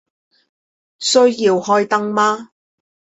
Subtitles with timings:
[0.97, 2.49] 需要開燈嗎